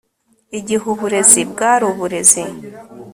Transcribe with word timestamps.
igihe 0.59 0.83
uburezi 0.93 1.41
bwari 1.51 1.83
uburezi 1.91 2.43